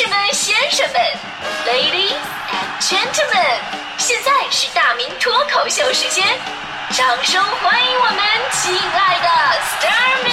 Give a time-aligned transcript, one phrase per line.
[0.00, 1.00] 士们、先生们
[1.66, 2.14] ，Ladies
[2.48, 3.60] and Gentlemen，
[3.98, 6.24] 现在是大明脱口秀时间，
[6.92, 8.16] 掌声欢迎我们
[8.50, 9.28] 亲爱的
[9.60, 10.30] s t a r m y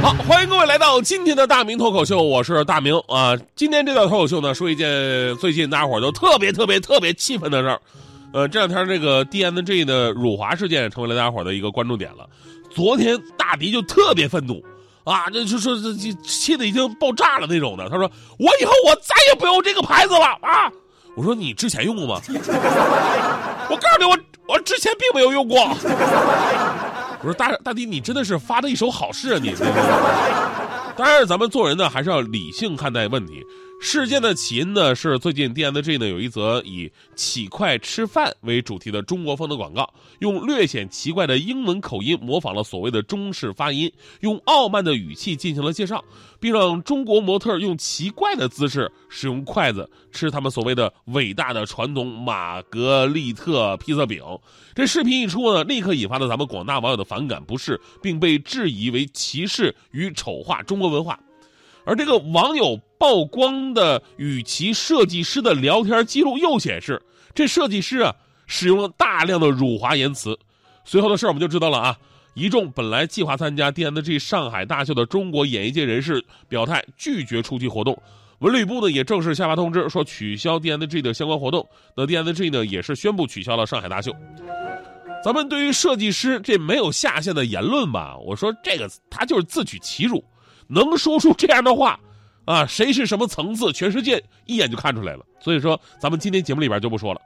[0.00, 3.36] 好，欢迎各位来到今天的大明脱口秀，我是大明啊。
[3.54, 7.78] 今天这段脱口秀呢，说一件最近大家伙都特别特别特别气愤的事儿。
[8.32, 12.26] 呃，这两天这个 D N G 的辱华事件成为了大家伙的一个关注点了。
[12.74, 14.64] 昨天大迪就特别愤怒，
[15.04, 17.88] 啊，这就说这气的已经爆炸了那种的。
[17.88, 20.70] 他说：“我以后我再也不用这个牌子了啊！”
[21.16, 22.20] 我说：“你之前用过吗？”
[23.68, 25.58] 我告诉你，我我之前并没有用过。
[25.60, 29.40] 我说：“大大弟，你真的是发的一手好事啊！
[29.42, 29.54] 你。”
[30.96, 33.44] 当然，咱们做人呢，还是要理性看待问题。
[33.84, 46.04] 事件的起因呢，是最近 D N G 呢有一则以“起快吃饭”为主题的中国风的广告，用略显奇怪的英文口音模仿了所谓的中式发音，用傲慢的语气进行了介绍，
[46.38, 54.22] 并让中国模特用奇怪的姿势使用筷子吃他们所谓的伟大的传统玛格丽特披萨饼。
[54.76, 61.18] 这视频一出呢，立刻引发了咱们广大网友的反感不适，并被质疑为歧视与丑化中国文化。
[61.84, 67.02] 而这个网友曝光的与其设计师的聊天记录又显示，
[67.34, 68.14] 这设计师啊
[68.46, 70.38] 使用了大量的辱华言辞。
[70.84, 71.98] 随后的事儿我们就知道了啊，
[72.34, 78.00] 一众本来计划参加 D N G 上海大秀的中国演艺界人士表态拒绝出席活动。
[78.38, 81.68] 文旅部呢也正式下发通知说取消 D N G 的相关活动。
[81.96, 84.14] 那 D N G 呢也是宣布取消了上海大秀。
[85.24, 90.24] 咱们对于设计师这没有下限的言论吧，我说这个他就是自取其辱。
[90.68, 91.98] 能说出这样的话，
[92.44, 95.24] 啊，谁是什么层次，全世界一眼就看出来了。
[95.38, 97.20] 所以说，咱们今天节目里边就不说了。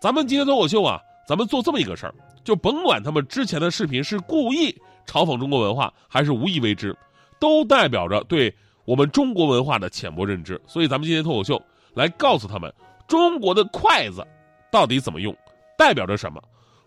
[0.00, 4.70] 咱们今天脱口秀啊，咱们做这么一个事儿，就甭管他们之前的视频是故意
[5.06, 6.96] 嘲讽中国文化，还是无意为之，
[7.38, 10.60] 都代表着对我们中国文化的浅薄认知。
[10.66, 11.62] 所以，咱们今天脱口秀
[11.94, 12.72] 来告诉他们，
[13.08, 14.26] 中国的筷子
[14.70, 15.34] 到底怎么用，
[15.76, 16.42] 代表着什么，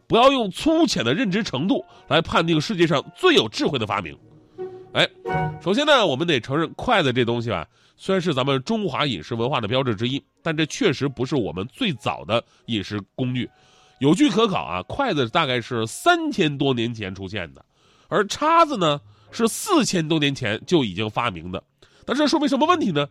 [0.08, 4.16] 不要用粗浅的认知程度来判定世界上最有智慧的发明。
[4.94, 5.10] 哎，
[5.60, 7.68] 首先呢，我们得承认筷子这东西吧，
[7.98, 13.50] 虽然是咱们中华饮食文化的标志之一，但这确实不是我们最早的饮食工具。
[14.00, 17.66] 有据可考啊，筷子大概是三千多年前出现的，
[18.08, 21.64] 而叉子呢是四千多年前就已经发明的。
[22.06, 23.08] 那这说明什么问题呢？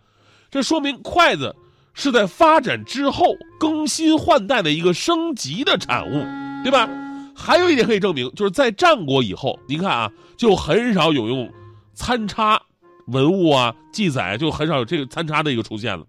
[0.50, 1.56] 这说明筷子
[1.94, 3.26] 是在发展之后
[3.59, 6.25] 更新换代的一个升级的产物，
[6.62, 6.88] 对吧？
[7.34, 11.50] 还有一点可以证明，就是在战国以后，您看啊，就很少有用。
[11.95, 12.63] 参差
[13.07, 16.07] 文物啊，记载就很少有这个参差的一个出现了，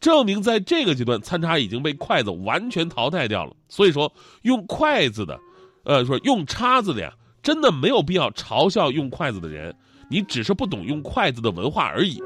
[0.00, 3.54] 证明在这个阶段参差已经被筷子完全淘汰掉了。
[3.68, 4.12] 所以说，
[4.42, 5.38] 用筷子的，
[5.84, 7.12] 呃，说用叉子的呀，
[7.42, 9.74] 真的没有必要嘲笑用筷子的人，
[10.08, 12.22] 你只是不懂用筷子的文化而已。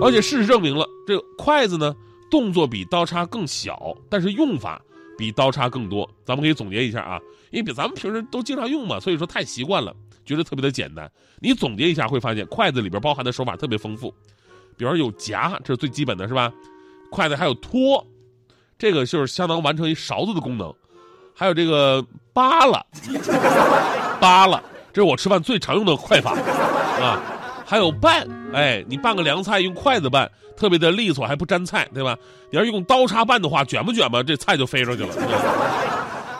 [0.00, 1.92] 而且事实证明了，这筷子呢，
[2.30, 4.80] 动作比刀叉更小，但是用法
[5.18, 6.08] 比刀叉更多。
[6.24, 7.20] 咱们可以总结一下啊，
[7.50, 9.92] 因为比咱们平时都经常用嘛，所以说太习惯了。
[10.24, 14.12] 觉得特别的简单，你总结一下会发现，筷子里边包含的手法特别丰富，
[14.76, 16.52] 比如有夹，这是最基本的，是吧？
[17.10, 18.04] 筷子还有托，
[18.78, 20.74] 这个就是相当完成一勺子的功能，
[21.34, 22.84] 还有这个扒拉，
[24.20, 24.62] 扒拉，
[24.92, 26.32] 这是我吃饭最常用的筷法
[27.00, 27.22] 啊。
[27.66, 32.14] 还有拌，哎，你拌个凉菜用筷子拌，特别的利索，还不粘菜，对吧？
[32.50, 34.22] 你要是用刀叉拌的话，卷不卷吧？
[34.22, 35.08] 这菜就飞出去了。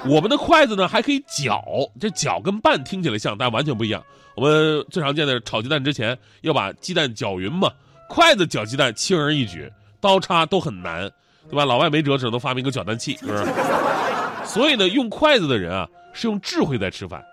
[0.07, 1.65] 我们的筷子呢还可以搅，
[2.01, 4.05] 这搅跟拌听起来像，但完全不一样。
[4.37, 7.71] 我们最常见的炒鸡蛋之前要把鸡蛋搅匀嘛，
[8.09, 9.71] 筷子搅鸡蛋轻而易举，
[10.01, 11.11] 刀叉都很难，
[11.49, 11.65] 对吧？
[11.65, 13.45] 老外没辙，只能发明个搅蛋器，是不是？
[14.45, 17.25] 所以呢，用筷子的人啊是用智慧在吃饭，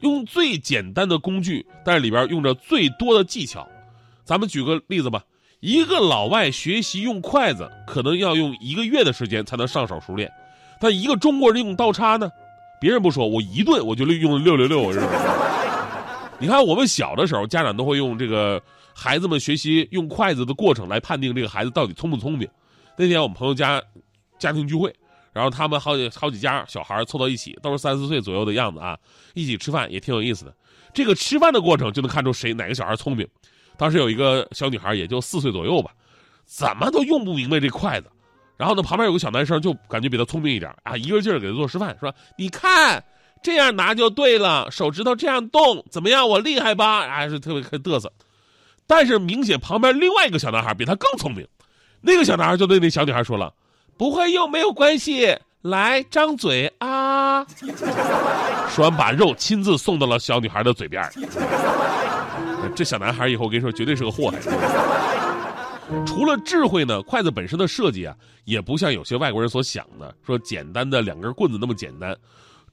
[0.00, 3.66] 用最简单的工具，但是里边用着最多的技巧。
[4.24, 5.24] 咱们举个例子吧，
[5.58, 10.30] 一个老外学习用筷子，可能要用一个月的时间才能上手熟练。
[10.80, 12.30] 但一个中国人用刀叉呢，
[12.80, 15.06] 别人不说，我一顿我就用六六六，是吧？
[16.38, 18.60] 你看我们小的时候，家长都会用这个
[18.94, 22.48] 孩子们学习用筷子的过程来判定这个孩子到底聪不聪明。
[22.96, 23.82] 那天我们朋友家
[24.38, 24.90] 家庭聚会，
[25.34, 28.98] 然后他们好几好几家小孩凑到一起，都是三四岁左右的样子啊，
[29.34, 30.54] 一起吃饭也挺有意思的。
[30.94, 33.28] 这个吃饭的过程就能看出谁哪个小孩聪明。
[33.76, 35.90] 当时有一个小女孩，也就四岁左右吧，
[36.46, 38.10] 怎么都用不明白这筷子。
[38.60, 43.02] 然后呢，旁边有个小男生，就感觉比他聪明一点啊，一个劲儿给他做示范，说：“你看，
[43.42, 46.28] 这样拿就对了，手指头这样动，怎么样？
[46.28, 48.12] 我厉害吧？”还是特别嘚瑟。
[48.86, 51.48] 但是明显旁边另外一个小男孩比他更聪明，
[52.02, 53.50] 那个小男孩就对那小女孩说了
[53.96, 57.42] ：“不会用没有关系，来张嘴啊！”
[58.68, 61.02] 说完把肉亲自送到了小女孩的嘴边。
[62.74, 64.38] 这小男孩以后我跟你说，绝对是个祸害。
[66.06, 72.16] 除了智慧呢，筷子本身的设计啊，也不像有些外国人所想的，说简单的两根棍子那么简单。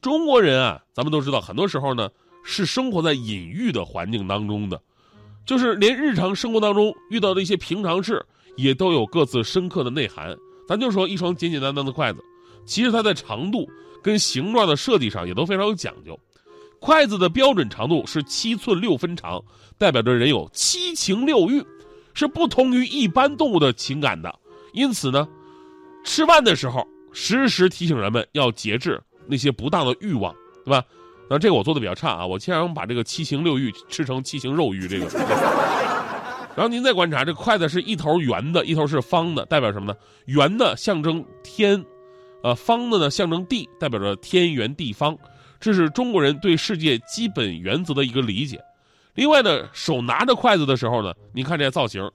[0.01, 2.09] 中国人啊，咱们都知道，很多时候呢
[2.43, 4.79] 是生活在隐喻的环境当中的，
[5.45, 8.23] 就是连日常生活当中遇到的一些平常事，
[8.55, 10.35] 也都有各自深刻的内涵。
[10.67, 12.19] 咱就说一双简简单单的筷子，
[12.65, 13.67] 其实它在长度
[14.03, 16.17] 跟形状的设计上也都非常有讲究。
[16.79, 19.43] 筷子的标准长度是七寸六分长，
[19.77, 21.63] 代表着人有七情六欲。
[22.17, 24.33] 是不同于一般动物的情感的，
[24.73, 25.27] 因此呢，
[26.03, 26.83] 吃饭的时候
[27.13, 30.33] 时时提醒人们要节制那些不当的欲望，
[30.65, 30.83] 对吧？
[31.29, 35.05] 那这个我做的比较差啊，我经常把这个七情六欲吃成七情肉欲这个。
[36.55, 39.95] 然后您再观察，这筷子是一头圆的，一头是方的，代表什么呢？
[40.25, 41.85] 圆的象征天，
[42.41, 45.15] 呃，方的呢象征地，代表着天圆地方。
[45.59, 48.59] 这是中国人对世界基本原则的一个理解。
[49.17, 52.07] 另外呢，手拿着筷子的时候呢，你看这造型，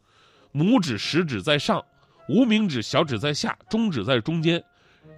[0.55, 1.85] 拇指、食指在上，
[2.29, 4.63] 无名指、小指在下，中指在中间，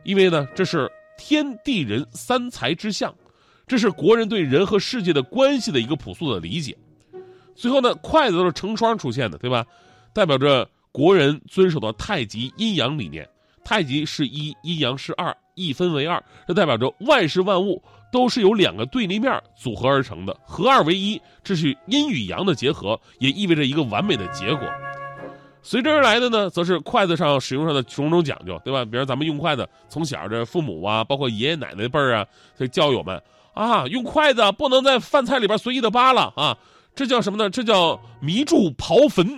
[0.02, 3.14] 因为呢，这是天地人三才之象，
[3.66, 6.74] 这是国人对人和世界的关系的一个朴素的理解。
[7.54, 9.66] 最后呢，筷子都是成双出现的，对吧？
[10.14, 13.28] 代表着国人遵守的太极阴阳理念。
[13.62, 17.82] 太极是一，阴阳是二，一分为二，这代表着万事万物。
[18.14, 24.68] 都是由两个对立面组合而成的，合二为一，这是阴与阳的结合，也意味着一个完美的结果。
[25.64, 28.84] 随之而来的呢，则是筷子上使用上的种种讲究，对吧？
[28.84, 32.24] 比如咱们用筷子，从小这父母啊，包括爷爷奶奶辈儿啊，
[32.56, 33.20] 这教友们
[33.52, 36.56] 啊，用筷子不能在饭菜里边随意的扒拉啊，
[36.94, 37.50] 这叫什么呢？
[37.50, 39.36] 这叫迷住刨坟，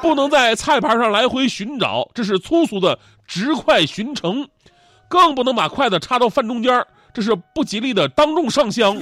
[0.00, 2.98] 不能在菜盘上来回寻找，这是粗俗的
[3.28, 4.48] 直筷寻城，
[5.06, 6.84] 更不能把筷子插到饭中间
[7.14, 8.96] 这是不吉利的，当众上香。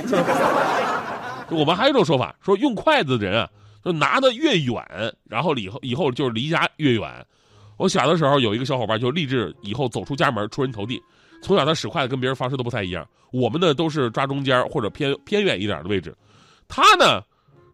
[1.48, 3.48] 我们还有一种说法，说用筷子的人啊，
[3.84, 4.82] 就拿得越远，
[5.28, 7.08] 然后以后以后就是离家越远。
[7.76, 11.02] 我小的时候有一个小伙伴就立志以后走出家门出人头地，
[11.42, 13.06] 从小他使筷子跟别人方式都不太一样。
[13.32, 16.14] 我们呢都是抓中间或者偏偏远一点的位置，
[16.68, 17.20] 他呢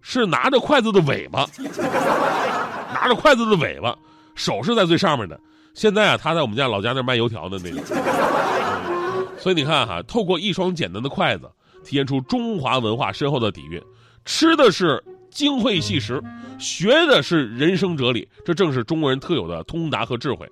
[0.00, 1.46] 是拿着筷子的尾巴，
[2.94, 3.96] 拿着筷子的尾巴，
[4.34, 5.38] 手是在最上面的。
[5.74, 7.82] 现在啊，他在我们家老家那卖油条的那个。
[9.38, 11.50] 所以你看哈，透过一双简单的筷子，
[11.84, 13.80] 体现出中华文化深厚的底蕴。
[14.24, 16.20] 吃的是精会细食，
[16.58, 20.48] 学的是人生哲理，这正是中国人特有的通达和智慧。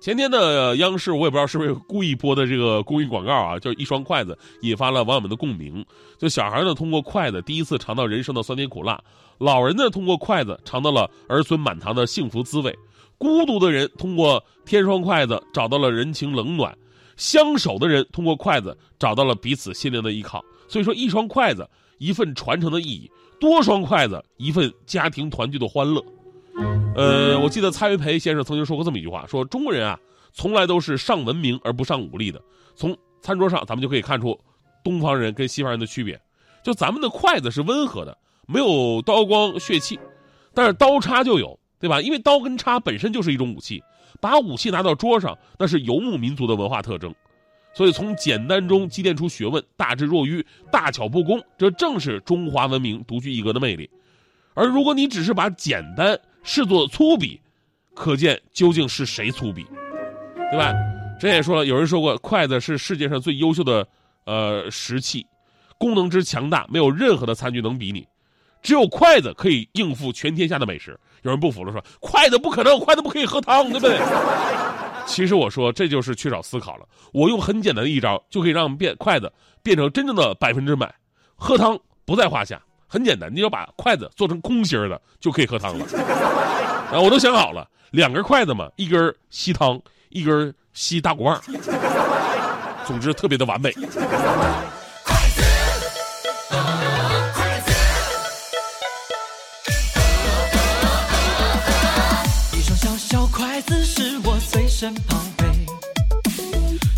[0.00, 5.84] 前天的央视，我也不知道是不是故意播的这个公益广告啊，就是一双筷子引发了网友们的共鸣。
[6.16, 8.96] 就小孩呢，通过筷子第一次尝到人生的酸甜苦辣；
[9.38, 12.72] 老人呢，通过筷子尝到了儿孙满堂的幸福滋味；
[13.18, 16.74] 孤独的人通过天双筷子找到了人情冷暖。
[17.20, 21.68] 相守的人通过筷子找到了彼此心灵的依靠，所以说一双筷子
[21.98, 26.02] 一份传承的意义，多双筷子一份家庭团聚的欢乐。
[26.96, 30.00] 呃，我记得蔡元培先生曾经说过这么一句话，说中国人啊，
[30.32, 32.40] 从来都是上文明而不上武力的。
[32.74, 34.40] 从餐桌上咱们就可以看出
[34.82, 36.18] 东方人跟西方人的区别，
[36.64, 38.16] 就咱们的筷子是温和的，
[38.46, 40.00] 没有刀光血气，
[40.54, 42.00] 但是刀叉就有，对吧？
[42.00, 43.82] 因为刀跟叉本身就是一种武器。
[44.20, 47.14] 把武器拿到桌上，那是游牧民族的文化特征，
[47.72, 53.88] 所以从简单中积淀出学问，大智若愚，大巧不工，这正是中华文明独具一格的魅力。
[54.52, 57.38] 而如果你只是把简单视作粗鄙，
[57.94, 59.64] 可见究竟是谁粗鄙，
[60.50, 60.74] 对吧？
[61.18, 63.86] 这也说了，有人说过，筷子是世界上最优秀的
[64.26, 65.24] 呃食器，
[65.78, 68.06] 功能之强大，没有任何的餐具能比拟。
[68.60, 70.98] 只有筷子可以应付全天下的美食。
[71.22, 73.98] 有人不服了，说筷子不可能，筷子不可以喝汤，对不对？
[75.06, 76.86] 其实我说这就是缺少思考了。
[77.12, 80.94] 我用很简单的一招就可以让变筷子变成真正的百分之百，
[81.34, 82.60] 喝汤不在话下。
[82.86, 85.84] 很简单，你要把筷子做成空心的，就可以喝汤了。
[86.92, 91.40] 啊，我都想好了，两根筷子嘛，一根吸汤，一根吸大骨棒。
[92.86, 93.72] 总之特别的完美。
[103.70, 105.46] 子是我随身宝贝，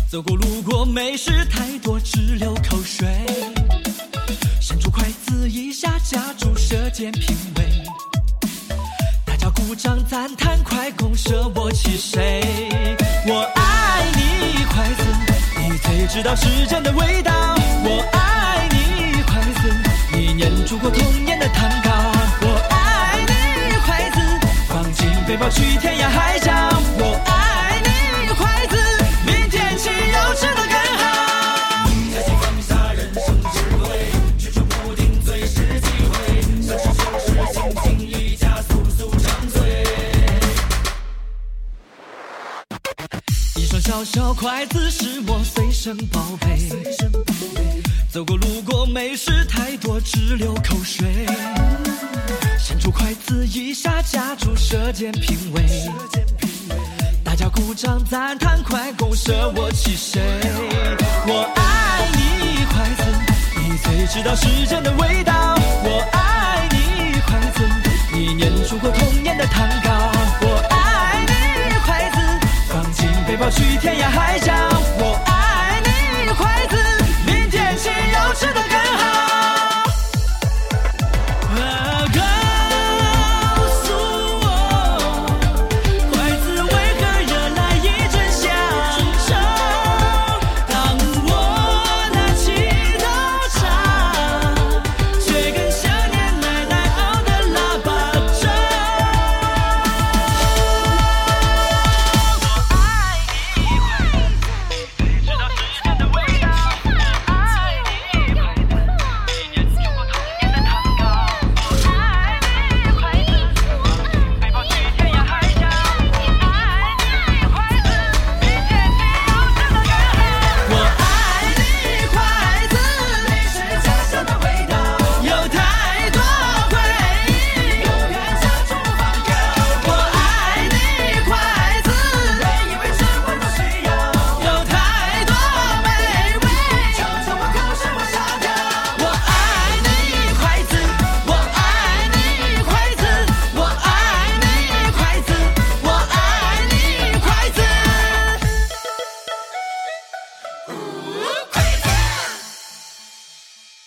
[0.09, 3.07] 走过路过美食太多，直流口水。
[4.59, 7.63] 伸出筷子一下，夹住舌尖品味。
[9.23, 12.41] 大家鼓掌赞叹，快攻舍我其谁？
[13.27, 15.03] 我爱你筷子，
[15.59, 17.55] 你最知道时间的味道。
[17.83, 21.91] 我爱你筷子，你念出过童年的糖糕。
[22.41, 26.62] 我爱你筷子，放进背包去天涯海角。
[43.83, 46.57] 小小筷子是我随身宝贝，
[48.09, 51.05] 走过路过美食太多，直流口水。
[52.57, 55.65] 伸出筷子一下，夹住舌尖品味。
[57.25, 60.21] 大家鼓掌赞叹，快拱手我起谁？
[61.27, 63.03] 我爱你筷子，
[63.59, 65.55] 你最知道时间的味道。
[65.83, 67.67] 我爱你筷子，
[68.13, 69.91] 你念出过童年的糖糕。
[70.39, 70.72] 我
[73.33, 74.53] 飞跑去天涯海角，
[74.99, 76.77] 我爱你，筷子！
[77.25, 79.72] 明天起要吃的更好。